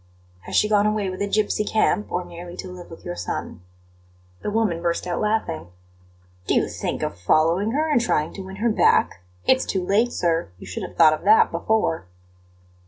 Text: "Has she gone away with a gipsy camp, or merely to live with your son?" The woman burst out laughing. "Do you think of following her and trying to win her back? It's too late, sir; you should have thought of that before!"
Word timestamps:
"Has 0.47 0.55
she 0.55 0.67
gone 0.67 0.87
away 0.87 1.11
with 1.11 1.21
a 1.21 1.27
gipsy 1.27 1.63
camp, 1.63 2.11
or 2.11 2.25
merely 2.25 2.57
to 2.57 2.71
live 2.71 2.89
with 2.89 3.05
your 3.05 3.15
son?" 3.15 3.61
The 4.41 4.49
woman 4.49 4.81
burst 4.81 5.05
out 5.05 5.21
laughing. 5.21 5.67
"Do 6.47 6.55
you 6.55 6.69
think 6.69 7.03
of 7.03 7.19
following 7.19 7.73
her 7.73 7.87
and 7.87 8.01
trying 8.01 8.33
to 8.33 8.41
win 8.41 8.55
her 8.55 8.71
back? 8.71 9.19
It's 9.45 9.63
too 9.63 9.85
late, 9.85 10.11
sir; 10.11 10.49
you 10.57 10.65
should 10.65 10.81
have 10.81 10.95
thought 10.97 11.13
of 11.13 11.23
that 11.25 11.51
before!" 11.51 12.07